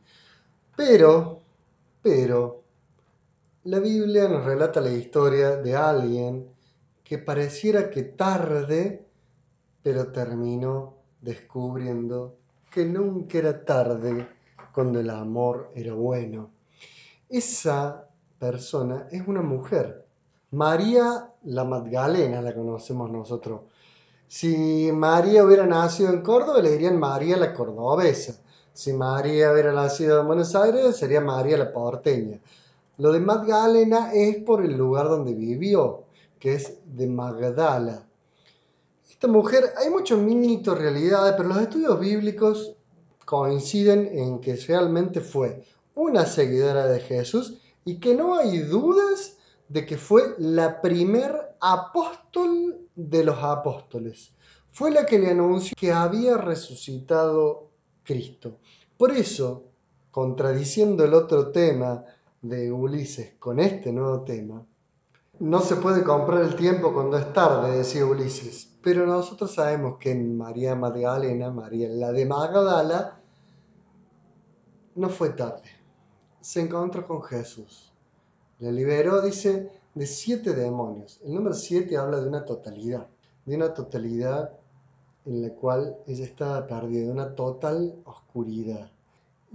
Pero, 0.76 1.42
pero, 2.02 2.64
la 3.66 3.80
Biblia 3.80 4.28
nos 4.28 4.46
relata 4.46 4.82
la 4.82 4.92
historia 4.92 5.58
de 5.58 5.76
alguien 5.76 6.53
que 7.14 7.20
pareciera 7.20 7.92
que 7.92 8.02
tarde, 8.02 9.06
pero 9.84 10.12
terminó 10.12 10.96
descubriendo 11.22 12.38
que 12.72 12.86
nunca 12.86 13.38
era 13.38 13.64
tarde 13.64 14.28
cuando 14.74 15.00
el 15.00 15.12
amor 15.12 15.70
era 15.76 15.94
bueno. 15.94 16.50
Esa 17.30 18.10
persona 18.40 19.08
es 19.12 19.28
una 19.28 19.44
mujer. 19.44 20.08
María 20.50 21.30
la 21.44 21.64
Magdalena 21.64 22.42
la 22.42 22.56
conocemos 22.56 23.12
nosotros. 23.12 23.62
Si 24.28 24.92
María 24.92 25.46
hubiera 25.46 25.68
nacido 25.68 26.10
en 26.10 26.24
Córdoba, 26.24 26.64
le 26.64 26.72
dirían 26.72 26.98
María 26.98 27.38
la 27.38 27.54
Cordobesa. 27.54 28.42
Si 28.74 28.92
María 28.92 29.52
hubiera 29.54 29.72
nacido 29.72 30.20
en 30.20 30.26
Buenos 30.26 30.56
Aires, 30.56 30.98
sería 30.98 31.22
María 31.22 31.60
la 31.60 31.72
Porteña. 31.72 32.40
Lo 32.98 33.12
de 33.12 33.20
Magdalena 33.20 34.12
es 34.14 34.38
por 34.38 34.66
el 34.66 34.76
lugar 34.76 35.10
donde 35.10 35.36
vivió, 35.36 36.06
que 36.44 36.56
es 36.56 36.80
de 36.84 37.08
Magdala. 37.08 38.06
Esta 39.10 39.30
mujer, 39.30 39.64
hay 39.78 39.90
muchos 39.90 40.20
mitos, 40.20 40.78
realidades, 40.78 41.36
pero 41.38 41.48
los 41.48 41.62
estudios 41.62 41.98
bíblicos 41.98 42.76
coinciden 43.24 44.10
en 44.12 44.42
que 44.42 44.58
realmente 44.58 45.22
fue 45.22 45.64
una 45.96 46.26
seguidora 46.26 46.88
de 46.88 47.00
Jesús 47.00 47.62
y 47.86 48.02
que 48.02 48.14
no 48.14 48.36
hay 48.36 48.58
dudas 48.58 49.38
de 49.70 49.86
que 49.86 49.98
fue 49.98 50.36
la 50.38 50.82
primer 50.82 51.56
apóstol 51.62 52.90
de 52.94 53.24
los 53.24 53.42
apóstoles. 53.42 54.34
Fue 54.70 54.92
la 54.92 55.06
que 55.06 55.20
le 55.20 55.32
anunció 55.32 55.74
que 55.80 55.94
había 55.94 56.36
resucitado 56.36 57.70
Cristo. 58.04 58.58
Por 58.98 59.12
eso, 59.12 59.64
contradiciendo 60.12 61.06
el 61.06 61.14
otro 61.14 61.54
tema 61.54 62.04
de 62.42 62.70
Ulises 62.70 63.32
con 63.40 63.62
este 63.62 63.94
nuevo 63.94 64.26
tema, 64.26 64.68
no 65.40 65.60
se 65.62 65.76
puede 65.78 66.04
comprar 66.04 66.44
el 66.44 66.56
tiempo 66.56 66.94
cuando 66.94 67.18
es 67.18 67.34
tarde, 67.34 67.78
decía 67.78 68.06
Ulises. 68.06 68.70
Pero 68.82 69.06
nosotros 69.06 69.54
sabemos 69.54 69.98
que 69.98 70.14
María 70.14 70.76
Magdalena, 70.76 71.50
María 71.50 71.90
la 71.90 72.12
de 72.12 72.26
Magdala, 72.26 73.20
no 74.96 75.10
fue 75.10 75.30
tarde. 75.30 75.70
se 76.42 76.62
encontró 76.62 77.08
con 77.08 77.24
Jesús. 77.24 77.94
Le 78.60 78.72
liberó, 78.72 79.22
dice, 79.22 79.72
de 79.96 80.06
siete 80.06 80.54
demonios. 80.54 81.20
El 81.24 81.34
número 81.36 81.56
siete 81.56 81.98
habla 81.98 82.20
de 82.20 82.28
una 82.28 82.46
totalidad, 82.46 83.08
de 83.46 83.56
una 83.56 83.74
totalidad 83.74 84.52
en 85.26 85.42
la 85.42 85.50
cual 85.54 85.98
ella 86.06 86.26
estaba 86.26 86.68
perdida, 86.68 87.06
de 87.06 87.12
una 87.12 87.34
total 87.34 87.96
oscuridad. 88.04 88.92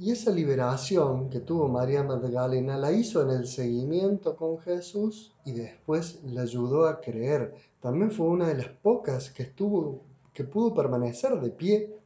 Y 0.00 0.12
esa 0.12 0.30
liberación 0.30 1.28
que 1.28 1.40
tuvo 1.40 1.66
María 1.66 2.04
Magdalena 2.04 2.76
la 2.76 2.92
hizo 2.92 3.20
en 3.20 3.30
el 3.30 3.48
seguimiento 3.48 4.36
con 4.36 4.58
Jesús 4.60 5.34
y 5.44 5.50
después 5.50 6.22
le 6.22 6.40
ayudó 6.40 6.86
a 6.86 7.00
creer. 7.00 7.52
También 7.80 8.12
fue 8.12 8.26
una 8.26 8.46
de 8.46 8.54
las 8.54 8.68
pocas 8.68 9.30
que 9.30 9.42
estuvo 9.42 10.00
que 10.32 10.44
pudo 10.44 10.72
permanecer 10.72 11.40
de 11.40 11.50
pie 11.50 11.96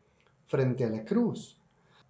frente 0.47 0.87
a 0.87 0.89
la 0.89 1.05
cruz. 1.05 1.61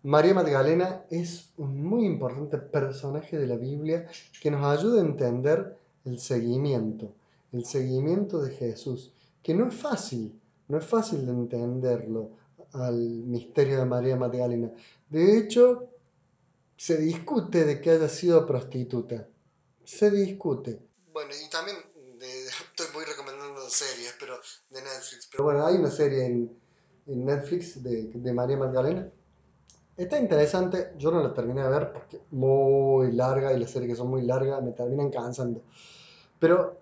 María 0.04 0.34
Magdalena 0.34 1.02
es 1.10 1.50
un 1.56 1.82
muy 1.82 2.06
importante 2.06 2.58
personaje 2.58 3.36
de 3.36 3.48
la 3.48 3.56
Biblia 3.56 4.06
que 4.40 4.52
nos 4.52 4.64
ayuda 4.64 5.00
a 5.00 5.04
entender 5.04 5.76
el 6.04 6.20
seguimiento, 6.20 7.12
el 7.50 7.64
seguimiento 7.64 8.40
de 8.40 8.52
Jesús, 8.52 9.12
que 9.42 9.52
no 9.52 9.66
es 9.66 9.74
fácil, 9.74 10.32
no 10.68 10.78
es 10.78 10.86
fácil 10.86 11.26
de 11.26 11.32
entenderlo 11.32 12.30
al 12.72 12.96
misterio 12.96 13.78
de 13.78 13.84
María 13.84 14.16
Magdalena. 14.16 14.70
De 15.08 15.38
hecho, 15.38 15.88
se 16.76 16.96
discute 16.96 17.64
de 17.64 17.80
que 17.80 17.90
haya 17.90 18.08
sido 18.08 18.46
prostituta. 18.46 19.28
Se 19.84 20.10
discute. 20.10 20.80
Bueno, 21.12 21.30
y 21.34 21.50
también 21.50 21.76
estoy 22.20 22.86
muy 22.94 23.04
recomendando 23.04 23.68
series, 23.68 24.14
pero 24.18 24.34
de 24.70 24.82
Netflix. 24.82 25.28
Pero 25.30 25.44
bueno, 25.44 25.66
hay 25.66 25.76
una 25.76 25.90
serie 25.90 26.26
en, 26.26 26.62
Netflix 27.04 27.82
de, 27.82 28.04
de 28.14 28.32
María 28.32 28.56
Magdalena 28.56 29.10
Está 29.96 30.18
interesante, 30.18 30.94
yo 30.96 31.10
no 31.10 31.22
la 31.22 31.34
terminé 31.34 31.62
de 31.62 31.68
ver 31.68 31.92
porque 31.92 32.18
muy 32.30 33.12
larga 33.12 33.52
y 33.52 33.60
las 33.60 33.70
series 33.70 33.90
que 33.90 33.96
son 33.96 34.08
muy 34.08 34.22
largas 34.22 34.62
me 34.62 34.72
terminan 34.72 35.10
cansando. 35.10 35.62
Pero 36.38 36.80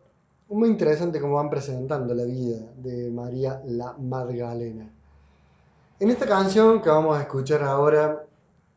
muy 0.49 0.69
interesante 0.69 1.21
cómo 1.21 1.35
van 1.35 1.51
presentando 1.51 2.15
la 2.15 2.25
vida 2.25 2.61
de 2.77 3.11
María 3.11 3.63
la 3.67 3.95
Magdalena. 3.95 4.95
En 6.01 6.11
esta 6.11 6.27
canción 6.27 6.81
que 6.83 6.89
vamos 6.89 7.17
a 7.17 7.21
escuchar 7.21 7.63
ahora, 7.63 8.27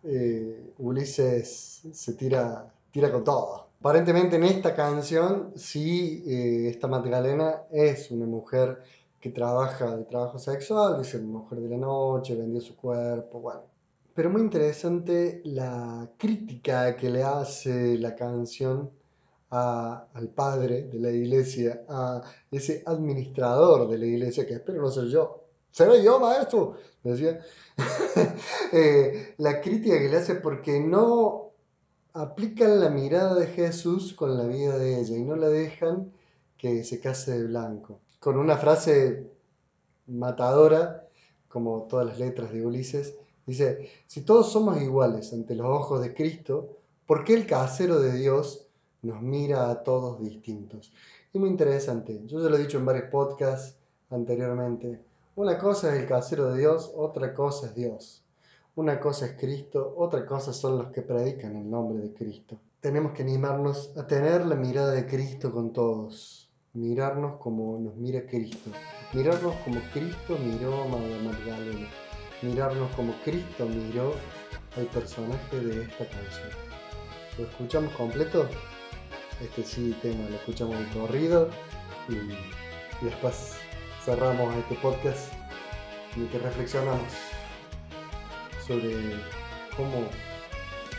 eh, 0.04 0.74
Ulises 0.78 1.82
se 1.92 2.14
tira, 2.14 2.72
con 3.12 3.24
todo. 3.24 3.70
Aparentemente 3.80 4.36
en 4.36 4.44
esta 4.44 4.76
canción 4.76 5.54
sí, 5.56 6.24
eh, 6.28 6.68
esta 6.70 6.88
Magdalena 6.88 7.64
es 7.72 8.12
una 8.12 8.26
mujer 8.26 8.84
que 9.22 9.30
trabaja 9.30 9.96
de 9.96 10.04
trabajo 10.04 10.38
sexual, 10.38 11.02
dice 11.02 11.18
mujer 11.20 11.62
de 11.62 11.70
la 11.70 11.78
noche, 11.78 12.36
vendió 12.36 12.60
su 12.62 12.76
cuerpo, 12.76 13.40
bueno 13.40 13.74
pero 14.14 14.30
muy 14.30 14.42
interesante 14.42 15.42
la 15.46 16.08
crítica 16.18 16.96
que 16.96 17.10
le 17.10 17.24
hace 17.24 17.98
la 17.98 18.16
canción 18.16 18.92
al 19.50 20.30
padre 20.36 20.84
de 20.84 21.00
la 21.00 21.12
iglesia, 21.12 21.84
a 21.88 22.22
ese 22.52 22.84
administrador 22.86 23.88
de 23.88 23.98
la 24.00 24.06
iglesia, 24.06 24.46
que 24.48 24.54
espero 24.54 24.82
no 24.82 24.90
ser 24.90 25.06
yo. 25.06 25.43
¿Seré 25.74 26.02
yo, 26.02 26.20
maestro? 26.20 26.78
Decía. 27.04 27.40
Eh, 28.76 29.36
la 29.38 29.62
crítica 29.62 30.00
que 30.00 30.10
le 30.10 30.18
hace 30.18 30.34
porque 30.34 30.80
no 30.80 31.52
aplican 32.14 32.80
la 32.80 32.90
mirada 32.90 33.36
de 33.36 33.46
Jesús 33.46 34.14
con 34.14 34.36
la 34.36 34.46
vida 34.46 34.80
de 34.80 35.00
ella 35.00 35.16
y 35.16 35.24
no 35.24 35.36
la 35.36 35.48
dejan 35.48 36.12
que 36.58 36.84
se 36.84 37.00
case 37.00 37.38
de 37.38 37.44
blanco. 37.44 38.00
Con 38.20 38.38
una 38.38 38.58
frase 38.58 39.30
matadora, 40.08 41.08
como 41.48 41.84
todas 41.84 42.08
las 42.08 42.18
letras 42.18 42.52
de 42.52 42.66
Ulises, 42.66 43.14
Dice, 43.46 43.90
si 44.08 44.22
todos 44.22 44.52
somos 44.52 44.82
iguales 44.82 45.34
ante 45.34 45.56
los 45.56 45.68
ojos 45.68 46.02
de 46.02 46.14
Cristo, 46.14 46.78
¿por 47.06 47.26
qué 47.26 47.34
el 47.34 47.46
casero 47.46 48.00
de 48.00 48.14
Dios 48.14 48.68
nos 49.02 49.22
mira 49.22 49.70
a 49.70 49.84
todos 49.84 50.22
distintos? 50.22 50.94
Y 51.34 51.40
muy 51.40 51.50
interesante, 51.50 52.22
yo 52.26 52.42
ya 52.42 52.50
lo 52.50 52.56
he 52.56 52.62
dicho 52.62 52.78
en 52.78 52.86
varios 52.86 53.10
podcasts 53.10 53.76
anteriormente, 54.10 55.02
una 55.36 55.58
cosa 55.58 55.94
es 55.94 56.02
el 56.02 56.08
casero 56.08 56.52
de 56.52 56.60
Dios, 56.60 56.92
otra 56.96 57.34
cosa 57.34 57.68
es 57.68 57.76
Dios. 57.76 58.24
Una 58.76 59.00
cosa 59.00 59.28
es 59.28 59.34
Cristo, 59.34 59.94
otra 59.98 60.26
cosa 60.26 60.52
son 60.54 60.78
los 60.78 60.92
que 60.92 61.02
predican 61.02 61.56
el 61.56 61.70
nombre 61.70 62.00
de 62.00 62.14
Cristo. 62.14 62.60
Tenemos 62.80 63.14
que 63.14 63.22
animarnos 63.22 63.96
a 63.98 64.08
tener 64.08 64.46
la 64.46 64.56
mirada 64.56 64.92
de 64.92 65.06
Cristo 65.06 65.52
con 65.52 65.72
todos, 65.74 66.52
mirarnos 66.74 67.38
como 67.40 67.78
nos 67.80 67.96
mira 67.96 68.26
Cristo, 68.26 68.72
mirarnos 69.14 69.56
como 69.64 69.80
Cristo 69.94 70.38
miró 70.44 70.84
a 70.84 70.88
Magdalena 70.88 71.88
mirarnos 72.44 72.92
como 72.96 73.14
Cristo 73.24 73.66
miró 73.66 74.14
al 74.78 74.86
personaje 74.88 75.60
de 75.60 75.84
esta 75.84 76.06
canción. 76.06 76.50
¿Lo 77.38 77.46
escuchamos 77.46 77.94
completo? 77.94 78.48
Este 79.42 79.64
sí 79.64 79.96
tema, 80.02 80.30
lo 80.30 80.36
escuchamos 80.36 80.76
en 80.76 81.00
corrido 81.00 81.50
y, 82.10 83.06
después 83.06 83.56
cerramos 84.06 84.54
este 84.58 84.76
podcast 84.76 85.32
en 86.16 86.24
el 86.24 86.30
que 86.30 86.40
reflexionamos 86.40 87.14
sobre 88.68 88.92
cómo 89.78 90.10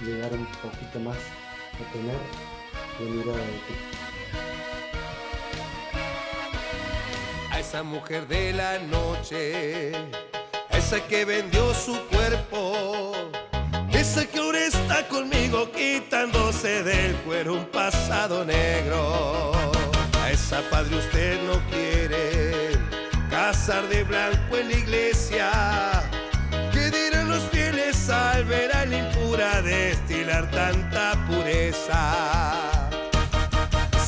llegar 0.00 0.32
un 0.32 0.46
poquito 0.46 1.00
más 1.00 1.16
a 1.16 1.92
tener 1.92 2.16
la 3.00 3.10
mirada 3.10 3.38
de 3.38 3.60
Cristo. 3.66 3.98
A 7.50 7.60
esa 7.60 7.82
mujer 7.82 8.26
de 8.26 8.54
la 8.54 8.78
noche 8.78 9.92
esa 10.70 11.00
que 11.06 11.26
vendió 11.26 11.74
su 11.74 11.98
cuerpo, 12.06 13.12
esa 13.92 14.26
que 14.26 14.38
ahora 14.38 14.64
está 14.64 15.06
conmigo 15.08 15.70
quitándose 15.72 16.82
del 16.82 17.14
cuero 17.16 17.52
un 17.54 17.66
pasado 17.66 18.46
negro. 18.46 19.52
A 20.22 20.30
esa 20.30 20.62
padre 20.70 20.96
usted 20.96 21.42
no 21.42 21.60
quiere 21.70 22.93
casar 23.46 23.86
de 23.90 24.04
blanco 24.04 24.56
en 24.56 24.68
la 24.70 24.76
iglesia. 24.78 25.50
¿Qué 26.72 26.90
dirán 26.90 27.28
los 27.28 27.42
fieles 27.52 28.08
al 28.08 28.42
ver 28.46 28.74
a 28.74 28.86
la 28.86 28.96
impura 28.96 29.60
destilar 29.60 30.50
tanta 30.50 31.12
pureza? 31.26 32.02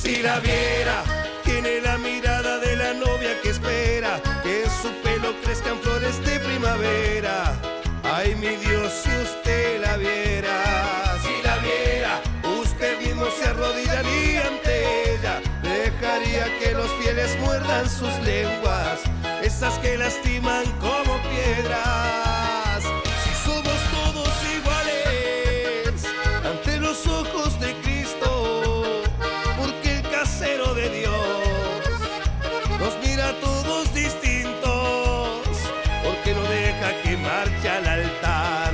Si 0.01 0.22
la 0.22 0.38
viera, 0.40 0.96
tiene 1.44 1.83
la 1.83 1.99
mirada 1.99 2.59
de 2.61 2.77
la 2.77 2.94
novia 2.94 3.33
que 3.42 3.51
espera 3.51 4.22
que 4.42 4.64
en 4.64 4.70
su 4.70 4.90
pelo 5.05 5.35
crezcan 5.42 5.79
flores 5.81 6.16
de 6.25 6.40
primavera. 6.40 7.37
Ay, 8.05 8.35
mi 8.37 8.57
Dios, 8.64 8.90
si 9.03 9.11
usted 9.29 9.83
la 9.83 9.99
viera, 9.99 10.57
si 11.25 11.35
la 11.46 11.57
viera, 11.59 12.22
usted 12.62 12.99
mismo 13.03 13.27
se 13.38 13.44
arrodillaría 13.51 14.46
ante 14.46 14.72
ella. 15.12 15.40
Dejaría 15.62 16.44
que 16.59 16.72
los 16.72 16.90
fieles 17.01 17.38
muerdan 17.40 17.87
sus 17.90 18.14
lenguas, 18.20 19.01
esas 19.42 19.79
que 19.79 19.96
lastiman 19.96 20.64
como 20.81 21.20
piedras. 21.31 22.83
Si 23.25 23.31
somos 23.44 23.79
todos 23.94 24.33
iguales 24.59 26.05
ante 26.44 26.79
los 26.81 27.07
ojos 27.07 27.59
de 27.61 27.75
Cristo, 27.83 29.03
porque 29.59 29.96
el 29.96 30.03
casero 30.11 30.75
de 30.75 30.88
Dios 30.90 31.12
nos 32.79 32.96
mira 33.07 33.29
a 33.29 33.40
todos 33.40 33.92
distintos, 33.94 35.40
porque 36.05 36.35
no 36.35 36.42
deja 36.42 37.03
que 37.03 37.16
marche 37.16 37.68
al 37.68 37.87
altar, 37.87 38.72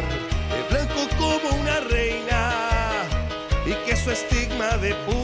de 0.51 0.63
blanco 0.71 1.09
como 1.19 1.61
una 1.61 1.81
reina, 1.81 2.53
y 3.67 3.73
que 3.87 3.97
su 3.97 4.11
estigma 4.11 4.77
de 4.79 4.95
puta, 5.07 5.22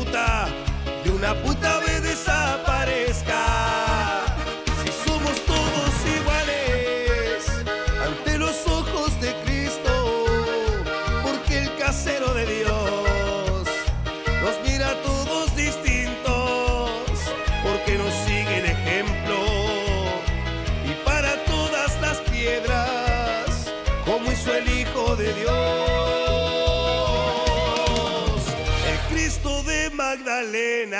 hizo 24.39 24.55
el 24.55 24.69
Hijo 24.69 25.17
de 25.17 25.35
Dios, 25.35 25.53
el 28.89 28.99
Cristo 29.13 29.63
de 29.65 29.91
Magdalena. 29.91 30.99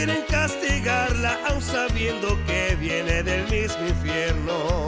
Quieren 0.00 0.24
castigarla 0.30 1.38
aun 1.46 1.60
sabiendo 1.60 2.28
que 2.46 2.74
viene 2.80 3.22
del 3.22 3.46
mismo 3.50 3.86
infierno. 3.86 4.86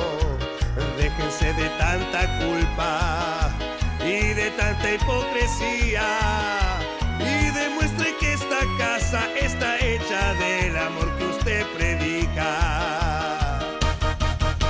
Déjense 0.96 1.53
de 1.53 1.68
tanta 1.77 2.20
culpa 2.38 3.51
y 4.01 4.33
de 4.33 4.51
tanta 4.53 4.90
hipocresía 4.94 6.07
y 7.20 7.51
demuestre 7.51 8.16
que 8.20 8.33
esta 8.33 8.61
casa 8.79 9.29
está 9.38 9.77
hecha 9.81 10.33
del 10.44 10.79
amor 10.79 11.14
que 11.18 11.25
usted 11.27 11.66
predica. 11.77 13.61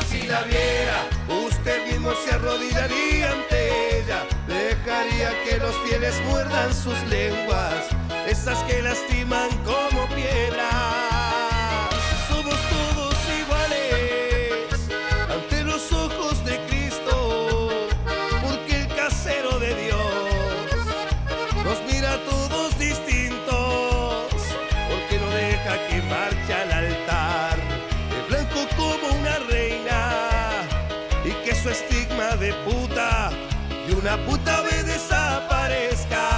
Si 0.09 0.23
la 0.27 0.43
viera, 0.43 1.07
usted 1.47 1.87
mismo 1.87 2.11
se 2.25 2.35
arrodillaría 2.35 3.31
ante 3.31 4.01
ella, 4.01 4.25
dejaría 4.49 5.31
que 5.45 5.59
los 5.59 5.77
fieles 5.87 6.21
muerdan 6.29 6.75
sus 6.75 7.01
lenguas, 7.05 7.87
esas 8.27 8.59
que 8.65 8.83
lastiman 8.83 9.51
como 9.65 10.07
piedras. 10.15 10.73
Somos 12.29 12.57
todos 12.71 13.15
iguales 13.41 14.91
ante 15.31 15.65
los 15.65 15.93
ojos 15.93 16.45
de 16.45 16.59
Cristo, 16.67 17.71
porque 18.43 18.83
el 18.83 18.89
casero 18.95 19.59
de 19.59 19.75
Dios 19.75 20.05
nos 21.65 21.79
mira 21.93 22.15
a 22.15 22.19
todos 22.19 22.79
distintos, 22.79 24.27
porque 24.89 25.19
no 25.19 25.31
deja 25.31 25.87
que 25.89 26.03
marche 26.03 26.55
al 26.55 26.73
altar, 26.73 27.57
de 28.11 28.23
blanco 28.29 28.67
como 28.77 29.21
una 29.21 29.39
reina, 29.51 30.69
y 31.25 31.31
que 31.45 31.55
su 31.55 31.71
estigma 31.71 32.37
de 32.37 32.53
puta, 32.65 33.31
de 33.87 33.95
una 33.95 34.17
puta 34.25 34.61
vez 34.63 34.87
desaparezca. 34.87 36.32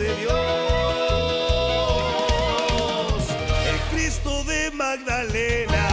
De 0.00 0.14
Dios, 0.16 0.34
el 3.68 3.78
Cristo 3.92 4.44
de 4.44 4.70
Magdalena. 4.70 5.88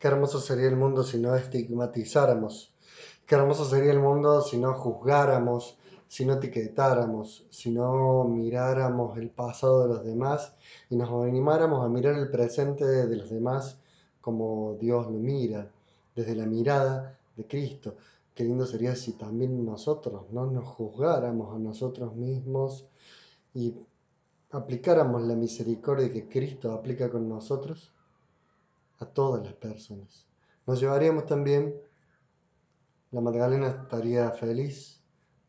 Qué 0.00 0.08
hermoso 0.08 0.40
sería 0.40 0.66
el 0.66 0.76
mundo 0.76 1.04
si 1.04 1.18
no 1.18 1.36
estigmatizáramos. 1.36 2.72
Qué 3.26 3.36
hermoso 3.36 3.64
sería 3.64 3.92
el 3.92 4.00
mundo 4.00 4.42
si 4.42 4.58
no 4.58 4.74
juzgáramos, 4.74 5.77
si 6.08 6.24
no 6.24 6.34
etiquetáramos, 6.34 7.46
si 7.50 7.70
no 7.70 8.24
miráramos 8.24 9.16
el 9.18 9.30
pasado 9.30 9.82
de 9.82 9.88
los 9.94 10.04
demás 10.04 10.54
y 10.90 10.96
nos 10.96 11.10
animáramos 11.10 11.84
a 11.84 11.88
mirar 11.88 12.14
el 12.14 12.30
presente 12.30 12.84
de 12.84 13.16
los 13.16 13.30
demás 13.30 13.78
como 14.20 14.76
Dios 14.80 15.06
lo 15.06 15.18
mira, 15.18 15.70
desde 16.14 16.34
la 16.34 16.46
mirada 16.46 17.18
de 17.36 17.46
Cristo. 17.46 17.96
Qué 18.34 18.44
lindo 18.44 18.66
sería 18.66 18.94
si 18.94 19.12
también 19.12 19.64
nosotros 19.64 20.30
no 20.32 20.46
nos 20.46 20.64
juzgáramos 20.64 21.54
a 21.54 21.58
nosotros 21.58 22.14
mismos 22.14 22.86
y 23.54 23.74
aplicáramos 24.50 25.22
la 25.22 25.34
misericordia 25.34 26.12
que 26.12 26.28
Cristo 26.28 26.72
aplica 26.72 27.10
con 27.10 27.28
nosotros 27.28 27.92
a 28.98 29.06
todas 29.06 29.44
las 29.44 29.54
personas. 29.54 30.26
Nos 30.66 30.80
llevaríamos 30.80 31.26
también, 31.26 31.74
la 33.10 33.20
Magdalena 33.20 33.68
estaría 33.68 34.30
feliz, 34.32 34.97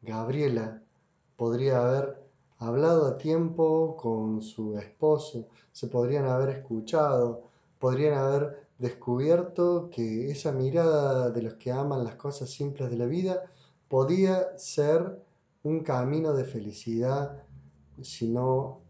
Gabriela 0.01 0.81
podría 1.35 1.81
haber 1.81 2.21
hablado 2.57 3.07
a 3.07 3.17
tiempo 3.17 3.95
con 3.97 4.41
su 4.41 4.77
esposo, 4.77 5.47
se 5.71 5.87
podrían 5.87 6.25
haber 6.25 6.49
escuchado, 6.49 7.43
podrían 7.79 8.15
haber 8.15 8.67
descubierto 8.77 9.89
que 9.91 10.31
esa 10.31 10.51
mirada 10.51 11.29
de 11.31 11.41
los 11.41 11.55
que 11.55 11.71
aman 11.71 12.03
las 12.03 12.15
cosas 12.15 12.49
simples 12.49 12.89
de 12.89 12.97
la 12.97 13.05
vida 13.05 13.43
podía 13.87 14.57
ser 14.57 15.21
un 15.63 15.81
camino 15.81 16.33
de 16.33 16.45
felicidad 16.45 17.43
si 18.01 18.29
no 18.29 18.81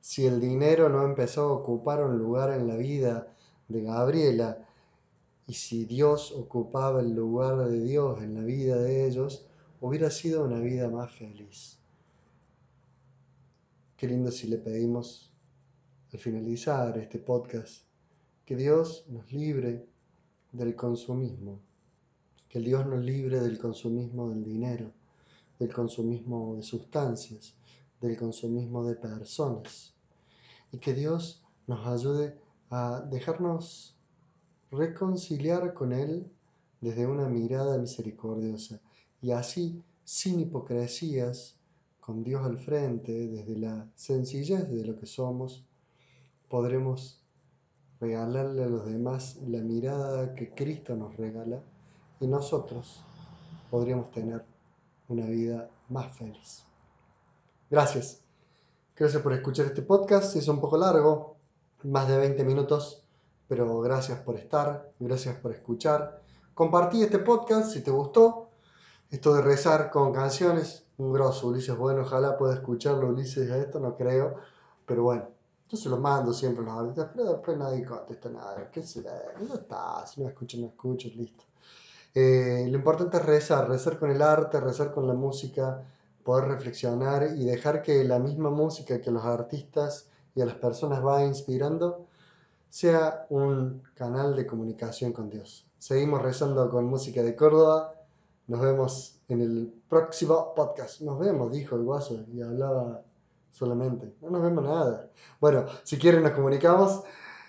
si 0.00 0.26
el 0.26 0.40
dinero 0.40 0.88
no 0.88 1.04
empezó 1.04 1.48
a 1.48 1.52
ocupar 1.52 2.04
un 2.04 2.18
lugar 2.18 2.52
en 2.52 2.68
la 2.68 2.76
vida 2.76 3.26
de 3.68 3.82
Gabriela 3.82 4.63
y 5.46 5.54
si 5.54 5.84
Dios 5.84 6.32
ocupaba 6.32 7.00
el 7.00 7.14
lugar 7.14 7.68
de 7.68 7.82
Dios 7.82 8.22
en 8.22 8.34
la 8.34 8.42
vida 8.42 8.76
de 8.76 9.06
ellos, 9.06 9.46
hubiera 9.80 10.10
sido 10.10 10.44
una 10.44 10.58
vida 10.58 10.88
más 10.88 11.12
feliz. 11.12 11.78
Qué 13.96 14.08
lindo 14.08 14.30
si 14.30 14.48
le 14.48 14.58
pedimos 14.58 15.30
al 16.12 16.18
finalizar 16.18 16.96
este 16.98 17.18
podcast 17.18 17.84
que 18.44 18.56
Dios 18.56 19.04
nos 19.08 19.30
libre 19.32 19.86
del 20.52 20.74
consumismo, 20.74 21.60
que 22.48 22.60
Dios 22.60 22.86
nos 22.86 23.04
libre 23.04 23.40
del 23.40 23.58
consumismo 23.58 24.30
del 24.30 24.44
dinero, 24.44 24.92
del 25.58 25.72
consumismo 25.72 26.56
de 26.56 26.62
sustancias, 26.62 27.54
del 28.00 28.16
consumismo 28.16 28.84
de 28.84 28.94
personas 28.96 29.94
y 30.72 30.78
que 30.78 30.94
Dios 30.94 31.42
nos 31.66 31.86
ayude 31.86 32.38
a 32.70 33.00
dejarnos 33.10 33.96
reconciliar 34.76 35.74
con 35.74 35.92
Él 35.92 36.30
desde 36.80 37.06
una 37.06 37.28
mirada 37.28 37.78
misericordiosa 37.78 38.80
y 39.22 39.30
así, 39.30 39.82
sin 40.04 40.40
hipocresías, 40.40 41.56
con 42.00 42.22
Dios 42.22 42.44
al 42.44 42.58
frente, 42.58 43.28
desde 43.28 43.56
la 43.56 43.88
sencillez 43.94 44.68
de 44.68 44.84
lo 44.84 44.98
que 44.98 45.06
somos, 45.06 45.64
podremos 46.50 47.22
regalarle 48.00 48.64
a 48.64 48.68
los 48.68 48.84
demás 48.84 49.36
la 49.46 49.60
mirada 49.60 50.34
que 50.34 50.50
Cristo 50.50 50.94
nos 50.94 51.16
regala 51.16 51.62
y 52.20 52.26
nosotros 52.26 53.02
podríamos 53.70 54.10
tener 54.10 54.44
una 55.08 55.26
vida 55.26 55.70
más 55.88 56.14
feliz. 56.16 56.64
Gracias. 57.70 58.20
Gracias 58.96 59.22
por 59.22 59.32
escuchar 59.32 59.66
este 59.66 59.82
podcast. 59.82 60.36
Es 60.36 60.48
un 60.48 60.60
poco 60.60 60.76
largo, 60.76 61.36
más 61.84 62.06
de 62.08 62.18
20 62.18 62.44
minutos, 62.44 63.03
pero 63.54 63.80
gracias 63.80 64.18
por 64.18 64.34
estar, 64.34 64.90
gracias 64.98 65.36
por 65.36 65.52
escuchar. 65.52 66.20
Compartí 66.54 67.04
este 67.04 67.20
podcast 67.20 67.70
si 67.70 67.82
te 67.82 67.92
gustó. 67.92 68.50
Esto 69.08 69.32
de 69.32 69.42
rezar 69.42 69.92
con 69.92 70.12
canciones, 70.12 70.82
un 70.98 71.12
grosso. 71.12 71.46
Ulises, 71.46 71.76
bueno, 71.76 72.00
ojalá 72.02 72.36
pueda 72.36 72.54
escucharlo 72.54 73.10
Ulises 73.10 73.48
a 73.52 73.58
esto, 73.58 73.78
no 73.78 73.96
creo. 73.96 74.34
Pero 74.84 75.04
bueno, 75.04 75.28
yo 75.68 75.76
se 75.76 75.88
lo 75.88 75.98
mando 75.98 76.32
siempre 76.32 76.64
a 76.64 76.66
los 76.66 76.78
artistas, 76.80 77.10
pero 77.14 77.30
después 77.30 77.56
nadie 77.56 77.84
contesta 77.84 78.28
nada. 78.28 78.68
¿Qué 78.72 78.82
será? 78.82 79.22
No 79.38 79.54
está, 79.54 80.04
si 80.04 80.20
no 80.20 80.28
escuchan, 80.28 80.62
no 80.62 80.66
escuchan, 80.66 81.12
listo. 81.14 81.44
Eh, 82.12 82.66
lo 82.68 82.76
importante 82.76 83.18
es 83.18 83.24
rezar, 83.24 83.68
rezar 83.68 84.00
con 84.00 84.10
el 84.10 84.20
arte, 84.20 84.58
rezar 84.58 84.92
con 84.92 85.06
la 85.06 85.14
música, 85.14 85.80
poder 86.24 86.46
reflexionar 86.46 87.36
y 87.36 87.44
dejar 87.44 87.82
que 87.82 88.02
la 88.02 88.18
misma 88.18 88.50
música 88.50 89.00
que 89.00 89.12
los 89.12 89.24
artistas 89.24 90.08
y 90.34 90.40
a 90.40 90.44
las 90.44 90.56
personas 90.56 91.06
va 91.06 91.24
inspirando 91.24 92.08
sea 92.74 93.26
un 93.28 93.84
canal 93.94 94.34
de 94.34 94.48
comunicación 94.48 95.12
con 95.12 95.30
Dios. 95.30 95.64
Seguimos 95.78 96.20
rezando 96.20 96.68
con 96.68 96.86
música 96.86 97.22
de 97.22 97.36
Córdoba. 97.36 97.94
Nos 98.48 98.60
vemos 98.60 99.20
en 99.28 99.42
el 99.42 99.72
próximo 99.88 100.52
podcast. 100.56 101.00
Nos 101.00 101.20
vemos, 101.20 101.52
dijo 101.52 101.76
el 101.76 101.84
guaso 101.84 102.24
y 102.32 102.42
hablaba 102.42 103.00
solamente. 103.52 104.16
No 104.20 104.30
nos 104.30 104.42
vemos 104.42 104.64
nada. 104.64 105.08
Bueno, 105.40 105.66
si 105.84 105.98
quieren 105.98 106.24
nos 106.24 106.32
comunicamos 106.32 107.04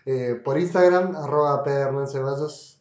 eh, 0.06 0.40
por 0.46 0.60
Instagram, 0.60 1.16
arroba 1.16 1.64
Ceballos, 2.06 2.80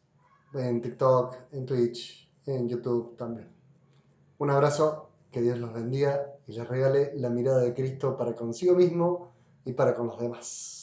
en 0.53 0.83
TikTok, 0.83 1.37
en 1.53 1.65
Twitch, 1.65 2.31
en 2.45 2.69
YouTube 2.69 3.17
también. 3.17 3.49
Un 4.37 4.51
abrazo 4.51 5.09
que 5.31 5.41
Dios 5.41 5.59
los 5.59 5.73
bendiga 5.73 6.27
y 6.47 6.53
les 6.53 6.69
regale 6.69 7.15
la 7.17 7.31
mirada 7.31 7.63
de 7.63 7.73
Cristo 7.73 8.19
para 8.19 8.35
consigo 8.35 8.75
mismo 8.75 9.33
y 9.65 9.73
para 9.73 9.95
con 9.95 10.09
los 10.09 10.21
demás. 10.21 10.74